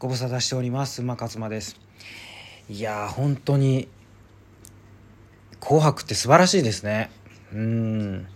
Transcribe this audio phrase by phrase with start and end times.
[0.00, 1.02] ご無沙汰しております。
[1.02, 1.76] 馬勝間です。
[2.68, 3.88] いやー本当に
[5.60, 7.10] 紅白って素晴らしいですね。
[7.52, 8.26] うん。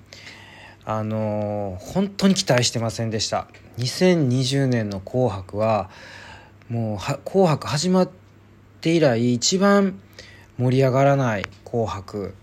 [0.85, 3.49] あのー本当に期待してませんでした。
[3.79, 5.91] 2020年の紅白は
[6.69, 8.11] もうは紅白始まっ
[8.81, 10.01] て以来一番
[10.59, 12.35] 盛り上がらない紅白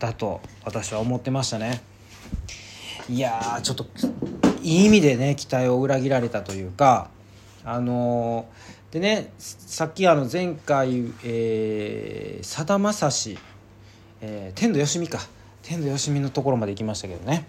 [0.00, 1.82] だと私は思ってましたね。
[3.08, 3.86] いやーちょっと
[4.60, 7.13] いい意味でね期待を裏切られたというか
[7.64, 8.46] あの
[8.90, 13.38] でねさっきあの前回えさだまさし
[14.20, 15.18] え天童よしみか。
[15.62, 17.46] 天童よしみのところまで行きましたけどね。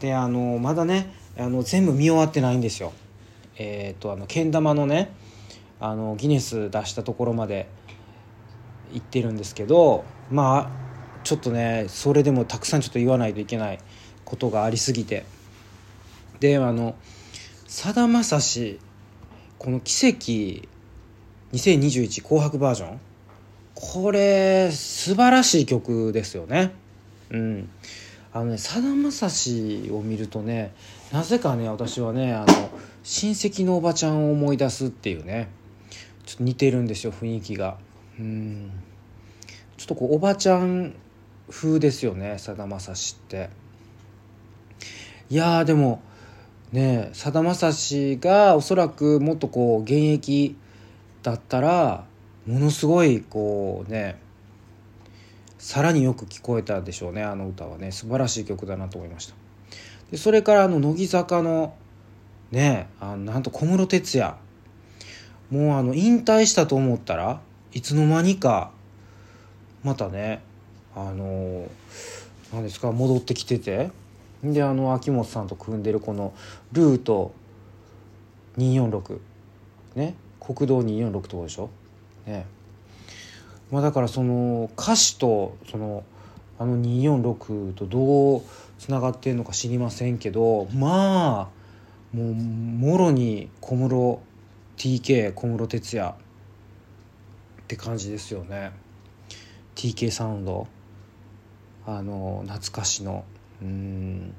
[0.00, 2.92] であのまだねあの全部見終わってないんですよ。
[3.56, 5.10] えっ、とあのけん玉のね
[5.78, 7.68] あのギネス出したところまで
[8.92, 10.70] 行ってるんですけどまあ
[11.22, 13.78] ちょっとねそれでもたくさんちょっと言わないといけない
[14.24, 15.24] ことがありすぎて。
[16.40, 16.94] であの
[17.66, 18.80] さだまさし
[19.60, 20.66] この「奇跡
[21.52, 23.00] 2021紅白バージョン」
[23.76, 26.72] これ素晴らしい曲ですよね。
[27.28, 27.68] うん。
[28.32, 30.72] あのねさだまさしを見るとね
[31.12, 32.70] なぜかね私はねあの
[33.02, 35.50] 親戚のおばちゃんを思い出すっていうね
[36.24, 37.76] ちょっと似てるんですよ雰囲気が。
[38.18, 38.70] うん。
[39.76, 40.94] ちょっとこうおばちゃん
[41.50, 43.50] 風ですよねさだまさしって。
[45.28, 46.00] いやでも
[46.72, 50.56] ねさだまさしがおそらくもっとこう現役
[51.22, 52.04] だったら
[52.46, 54.18] ものすごいこうね
[55.58, 57.92] さらによく聞こえたでしょうねあの歌はね。
[57.92, 59.34] 素晴らしい曲だなと思いました。
[60.10, 61.74] でそれからあの乃木坂の
[62.50, 64.36] ねあのなんと小室哲哉。
[65.50, 67.40] もうあの引退したと思ったら
[67.72, 68.70] いつの間にか
[69.82, 70.40] またね
[70.94, 71.68] あの
[72.52, 73.90] 何ですか戻ってきてて。
[74.42, 76.32] であの秋元さんと組んでるこの
[76.72, 77.32] ルート
[78.56, 79.20] 246
[79.96, 80.14] ね。
[80.40, 81.68] 国道246ってこでしょ？
[82.26, 82.46] ね。
[83.70, 86.04] まあだからその歌詞とその
[86.58, 88.42] あの246とどう
[88.78, 91.50] つながってんのか知りませんけどま
[92.12, 94.20] あもうもろに小室
[94.76, 96.14] TK 小室哲哉っ
[97.68, 98.72] て感じですよね。
[99.76, 100.66] TK サウンド。
[101.86, 103.24] あの懐かしの。
[103.62, 104.34] うん。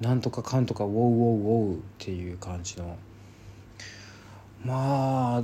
[0.00, 2.96] なんとかかんとかウォウウォウウォウっていう感じの。
[4.64, 5.42] まあ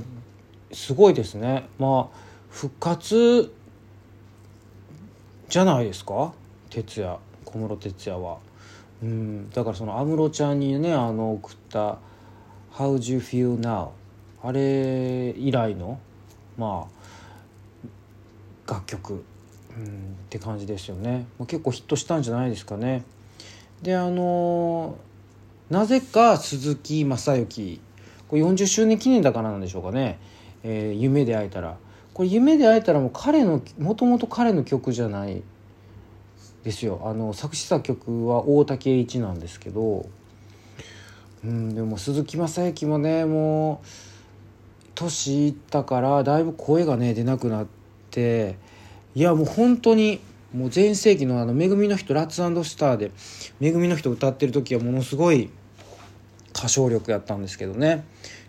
[0.73, 1.67] すごいですね。
[1.77, 2.17] まあ
[2.49, 3.53] 復活
[5.49, 6.33] じゃないですか？
[6.69, 8.37] 哲也小室哲也は。
[9.01, 9.49] うん。
[9.49, 11.97] だからその安室ちゃんにねあの送った
[12.73, 13.89] 「How do you feel now」
[14.43, 15.99] あれ以来の
[16.57, 16.87] ま
[18.67, 19.23] あ楽曲、
[19.79, 19.89] うん、っ
[20.29, 23.03] て感じですよね、結構ヒットしたんじゃないですかね。
[23.81, 24.97] であの
[25.69, 27.79] なぜか鈴木雅之。
[28.27, 30.19] これ40周年記念だからなんでしょうかね
[30.63, 31.77] 「えー夢で会えたら」
[32.13, 35.41] これ「夢で会えたら」も彼のもともと彼の曲じゃない
[36.63, 37.01] ですよ。
[37.05, 40.05] あの作詞作曲は大竹栄一なんですけど。
[41.43, 43.87] うんでも鈴木雅之もねもう
[44.93, 47.67] 年いったからだいぶ声がね出なくなっ
[48.11, 48.57] て
[49.15, 50.19] いやもう本当に
[50.53, 53.11] もう全盛期のあの「めぐみの人ラッツスター」で
[53.59, 55.49] 「めぐみの人」歌ってる時はものすごい
[56.55, 58.03] 歌唱力やったんですけどね。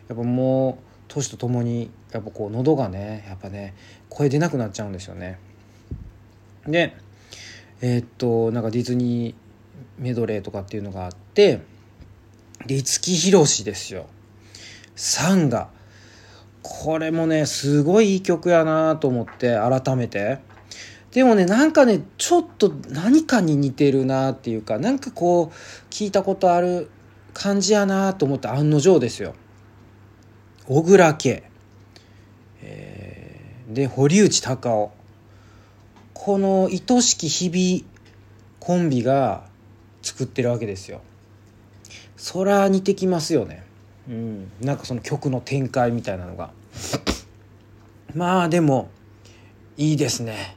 [0.08, 3.74] やっぱもう年とともにやっぱこう喉がねやっぱね
[4.08, 5.38] 声出なくなっちゃうんですよね。
[6.66, 6.94] で
[7.80, 9.34] えーっとなんかディズニー
[9.98, 11.60] メドレーとかっていうのがあって
[12.66, 14.06] 五木ひろしですよ
[14.96, 15.68] 「サンガ」
[16.62, 20.49] これもねすごいいい曲やなと思って改めて。
[21.12, 26.88] でもねなんかねちょっと何かに似てるなっていうかなんかこう聞いたことある
[27.34, 29.34] 感じやなと思って案の定ですよ。
[30.66, 31.42] 小倉家、
[32.62, 33.30] えー
[33.74, 34.88] で堀内孝雄。
[36.12, 37.88] この愛しき日々
[38.58, 39.44] コンビが
[40.02, 41.02] 作ってるわけですよ。
[42.16, 43.64] そら似てきますよね。
[44.08, 44.52] うん。
[44.60, 46.50] なんかその曲の展開みたいなのが。
[48.14, 48.90] まあでも
[49.76, 50.56] いいですね。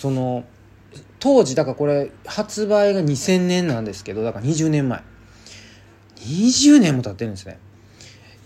[0.00, 0.44] その
[1.18, 5.02] 当時だからこれ発売が2000年なんですけどだから20年前。
[6.16, 7.58] 20年も経ってるんですね。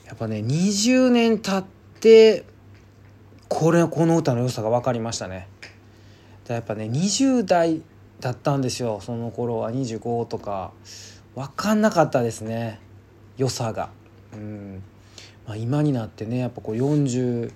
[0.05, 1.65] やっぱね20年経っ
[2.01, 2.45] て
[3.49, 5.47] これこの歌の良さが分かりましたね。
[6.49, 7.83] だやっぱね20代
[8.19, 8.99] だったんですよ。
[9.01, 10.73] その頃は25とか。
[11.37, 12.81] 分かんなかったですね。
[13.37, 13.91] 良さが。
[14.33, 14.83] うん、
[15.47, 17.53] まあ、今になってねやっぱこう40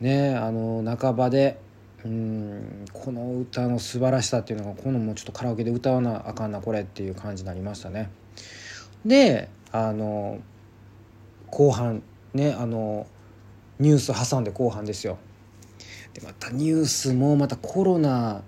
[0.00, 1.58] ねあの半ばで
[2.04, 8.10] うんこの歌の素晴らしさっていうのがこのもうちょっとカラオケで歌わなあかんなこれっていう感じになりましたね。
[9.04, 10.38] であの
[11.50, 12.02] 後半
[12.32, 13.06] ねあの
[13.78, 15.18] ニュース挟んで後半ですよ。
[16.14, 18.42] でまたニュースもまたコロナ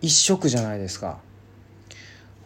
[0.00, 1.18] 一色じゃないですか。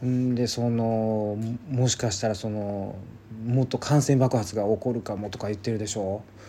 [0.04, 1.36] んでその
[1.70, 2.96] もしかしたらその
[3.44, 6.22] もっと感染爆発が起こるかもとか言ってるでしょ。
[6.26, 6.42] う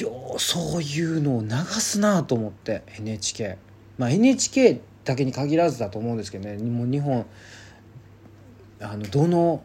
[0.00, 1.48] ようそういうのを流
[1.80, 3.58] すなと思って NHK
[3.96, 6.56] まあ NHK だけに限らずだと思うんですけどね。
[6.58, 7.24] もう日本
[8.80, 9.62] あのどの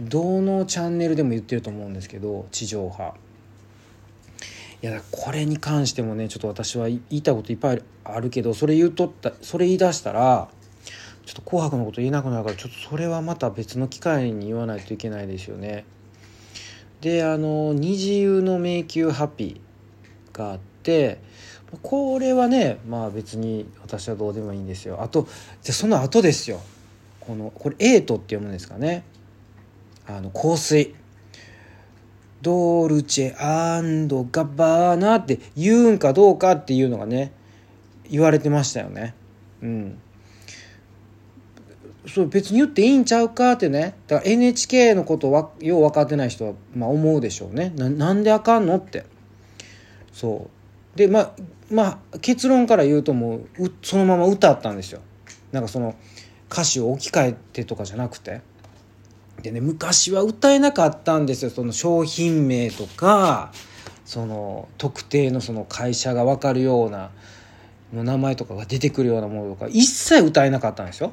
[0.00, 3.14] どのチャンネルでも言ってると思うんですけど地上波。
[4.82, 10.48] いやこれに関してもねちょっと私は言いたいこといっぱいあるけどそれ言うとったそれ言い出したら
[11.24, 15.84] ちょっと「紅白」のこと言えなくなるからちょっとそれはまた別の機会に言わないといけないですよね。
[17.02, 21.18] であの「二次優の迷宮ハッピー」があって
[21.82, 25.02] これはねまあ別に私はどうでもいいんですよ。
[25.02, 25.26] あと
[25.62, 26.60] じゃその後ですよ
[27.20, 29.04] このこれ「エイト」って読むんですかね。
[30.06, 30.94] あの香水
[32.40, 37.32] ドルチェガバーナって言うんかどうかっていうのがね
[38.10, 39.14] 言われてましたよね
[39.62, 39.98] うん
[42.06, 43.94] そう別に言っていいんちゃうかってね。
[44.08, 47.72] だから NHK のことはよう分かってない人は、まあ、思うでしょうね。
[47.76, 49.04] なんであかんのって。
[50.12, 50.48] そ
[50.94, 50.98] う。
[50.98, 51.32] でまあ
[51.70, 55.00] まあ結論から言うともうそのまま歌ったんですよ。
[55.52, 55.94] なんかその
[56.50, 58.40] 歌詞を置き換えてとかじゃなくて。
[59.40, 61.50] でね昔は歌えなかったんですよ。
[61.50, 63.52] その商品名とか
[64.04, 67.10] その特定のその会社が分かるような
[67.92, 71.12] の名前とかが出てくるようなものとか一切歌えなかったんですよ。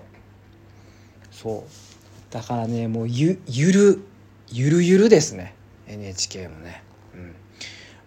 [1.41, 2.33] そう。
[2.33, 4.01] だからねもうゆゆる
[4.49, 5.55] ゆるゆるですね。
[5.87, 6.83] NHK もね。
[7.15, 7.21] うん。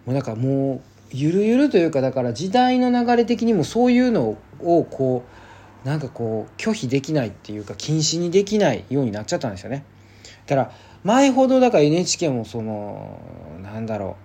[0.05, 0.81] もうだからもう
[1.11, 5.23] ゆるゆるというかだから時代の流れ的にもそういうのをこ
[5.83, 9.83] うなんかこう拒否できないっていうか禁止にできないようになっちゃったんですよね。
[10.45, 10.71] だから
[11.03, 13.19] 前ほどだから NHK もその
[13.63, 14.15] なんだろ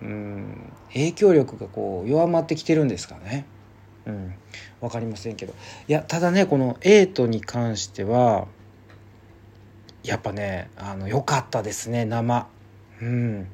[0.00, 0.04] う。
[0.04, 3.46] うん影響力がこう弱まってきてるんですかね。
[4.06, 4.34] うん。
[4.80, 5.54] 分かりませんけど。
[5.88, 8.46] いやただねこのエイトに関しては
[10.02, 12.46] やっぱねあの良かったですね生。
[13.00, 13.46] うん。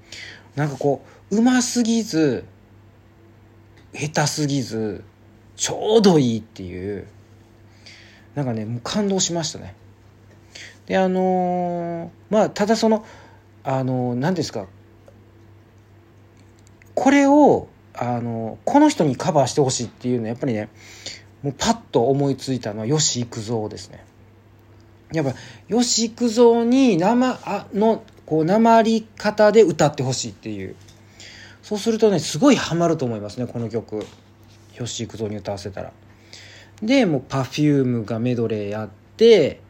[0.57, 2.45] なんかこううますぎず
[3.93, 5.05] 下手すぎず
[5.57, 7.07] ちょうどいいっていう。
[8.35, 9.75] なんかねもう感動しましたね。
[10.87, 13.05] であのー、まあただその
[13.65, 14.67] あの何、ー、ですか
[16.95, 17.69] これを
[17.99, 20.69] あのこの人にカバーしてほしいっていうのはやっぱりね
[21.43, 24.05] もうパッと思いついたのは吉幾三ですね。
[25.13, 25.35] やっぱ
[25.69, 30.77] 吉幾三に生あのこう生り方で歌ってほしいっていう
[31.63, 34.05] そうするとねすごいハマると思いますねこの曲
[34.77, 35.93] 吉幾三に歌わせたら。
[36.83, 39.61] でもう Perfume がメドレーやって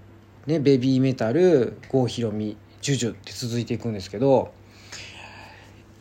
[0.49, 4.51] ね、ベビーメタル郷ひろみジュジュって続いていくんですけど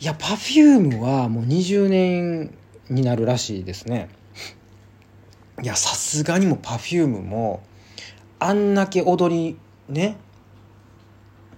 [0.00, 2.54] いや Perfume はもう20年
[2.88, 4.08] になるらしいですね。
[5.62, 7.62] いやさすがにも Perfume も
[8.38, 9.58] あんだけ踊り
[9.88, 10.16] ね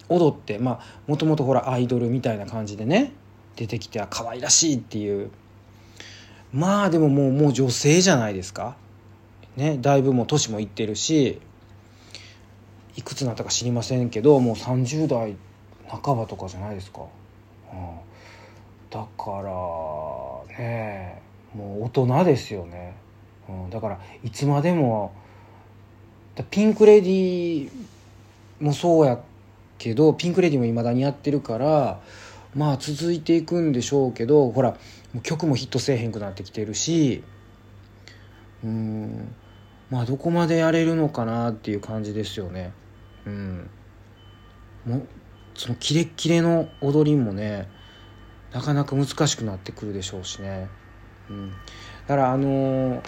[0.09, 3.13] 踊ってまあもともとほらアイドルみたいな感じでね
[3.57, 5.31] 出てきては可愛らしいっていう。
[6.53, 8.77] まあでももうもう女性じゃないですか。
[9.57, 11.41] ねだいぶもう年もいってるし
[12.97, 15.37] いくつなったか知りませんけどもう30代
[15.89, 17.07] 半ばとかじゃないですか、
[18.91, 21.23] だからね
[21.55, 22.97] もう大人ですよね、
[23.49, 25.13] うん、だからいつまでも
[26.51, 27.71] ピンク・レディー
[28.61, 29.21] もそうや
[29.79, 32.01] けどピンク・レディーもいまだにやってるから
[32.55, 34.77] まあ続いていくんでしょうけどほら
[35.23, 37.23] 曲もヒットせえへんくなってきてるし
[38.65, 39.35] うん
[39.91, 42.73] まあどこまでやれるのかなっていう感じですよね。
[43.27, 43.71] うん。
[44.87, 45.03] も
[45.55, 47.69] そのキレッキレの踊りもね
[48.53, 50.69] なかなか難しくなってくるでしょうしね。
[51.29, 51.55] うん、だ
[52.09, 53.03] からあのー、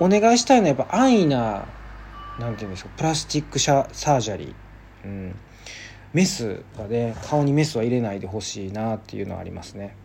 [0.00, 1.66] お願いしたいのはやっぱ安易な
[2.38, 4.54] なんていうんですかプラスチックシャサージャリー。
[5.04, 5.36] うん。
[6.12, 9.96] メスはね顔にメスは入れないでほしいなっていうのはありますね。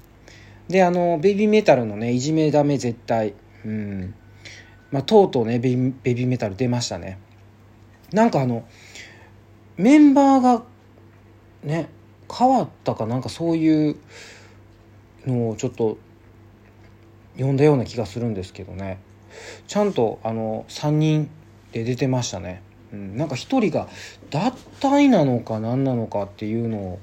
[0.67, 3.33] であのベビーメタルのねいじめダメ絶対。
[3.65, 4.13] うん。
[4.91, 7.17] まあ、とうとうねベビーメタル出ましたね。
[8.11, 8.65] なんかあの
[9.77, 10.63] メンバーが
[11.63, 11.89] ね
[12.29, 13.95] 変わったかなんかそういう
[15.25, 15.97] のをちょっと
[17.35, 18.99] 読んだような気がするんですけどね。
[19.67, 21.29] ちゃんとあの3人
[21.71, 22.61] で出てましたね、
[22.91, 23.87] うん、なんか1人が
[24.29, 24.51] 脱
[24.81, 26.99] 退なのか何なのかっていうのを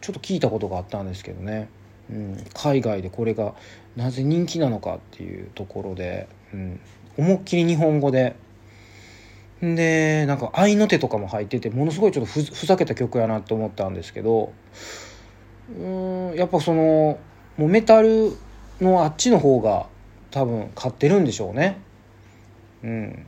[0.00, 1.68] ちょっと聞いたことがあったんですけどね、
[2.10, 3.54] うん、海外でこれが
[3.96, 6.80] なぜ人気なのかっていうところで、うん、
[7.16, 8.36] 思いっきり日本語で。
[9.62, 14.54] でなんか合いの手とかも入っててものすごいちょっとふざけた曲やなと思ったんですけど。
[15.78, 17.18] うんやっぱその
[17.60, 18.32] もメタル
[18.80, 19.86] のあっちの方が
[20.30, 21.78] 多分買ってるんでしょうね。
[22.82, 23.26] うん。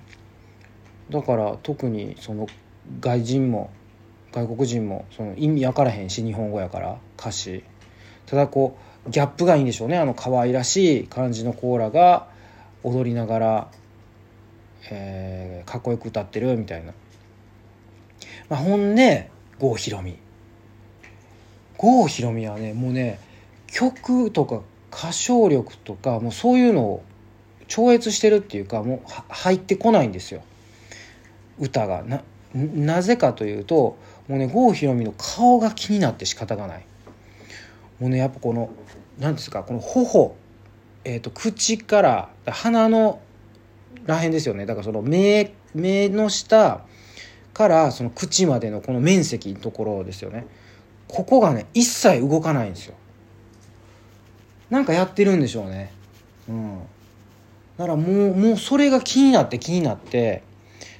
[1.11, 2.47] だから特にその
[3.01, 3.71] 外人も
[4.33, 7.63] 外国人もその意味分からへんし日本語やから歌詞。
[8.25, 9.99] ただこうギャップがいいんでしょうね。
[9.99, 12.29] あの可愛らしい感じのコーラが
[12.83, 13.71] 踊りながら、
[14.91, 16.93] えー、かっこよく歌ってるみたいな、
[18.49, 20.17] まあ、ほんで郷ひろみ。
[21.77, 23.19] 郷ひろみはねもうね
[23.73, 24.61] 曲とか
[24.93, 27.03] 歌唱力とかもうそういうのを
[27.67, 29.01] 超越してるっていうかもう
[29.31, 30.43] 入ってこないんですよ。
[31.59, 32.03] 歌が。
[32.03, 32.23] な
[32.55, 33.97] なぜかというと
[34.29, 36.85] もうね郷ひろみの顔が気になって仕方がない。
[37.99, 38.69] もうねやっぱこの
[39.19, 40.37] 何ですかこの頬、
[41.05, 43.21] えーと、口から鼻の
[44.05, 44.67] らへんですよね。
[44.67, 46.85] だからその目目の下
[47.55, 50.47] からその口までのこの面積のところですよね。
[51.09, 52.95] ここがね一切動かないんですよ。
[54.73, 55.93] なんかやってるんでしょうね。
[56.49, 56.79] うん。
[57.77, 60.43] だからもうもうそれが気になって気になって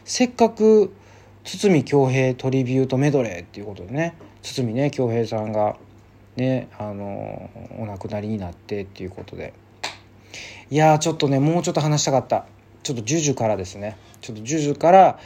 [0.05, 0.93] せっかく
[1.43, 5.77] 堤恭平トリビュートメドレーっていうことでね堤ね恭平さんが
[6.37, 9.55] ねあのお亡くなりになってっていうことで。
[10.71, 12.45] いやちょっとねもうちょっと話したかった。
[12.83, 13.97] ちょっとジュジュからですね。
[14.21, 15.19] ちょっとジュジュから、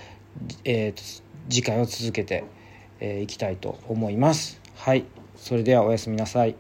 [0.63, 2.45] えー、次回を続けてい、
[3.01, 4.61] えー、きたいと思います。
[4.77, 5.05] はい。
[5.37, 6.55] それではおやすみなさい。